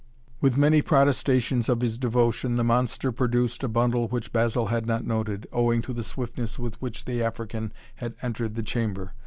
With 0.39 0.57
many 0.57 0.81
protestations 0.81 1.69
of 1.69 1.81
his 1.81 1.99
devotion 1.99 2.55
the 2.55 2.63
monster 2.63 3.11
produced 3.11 3.63
a 3.63 3.67
bundle 3.67 4.07
which 4.07 4.33
Basil 4.33 4.65
had 4.65 4.87
not 4.87 5.05
noted, 5.05 5.45
owing 5.53 5.83
to 5.83 5.93
the 5.93 6.03
swiftness 6.03 6.57
with 6.57 6.81
which 6.81 7.05
the 7.05 7.21
African 7.21 7.71
had 7.97 8.15
entered 8.23 8.55
the 8.55 8.63
chamber. 8.63 9.13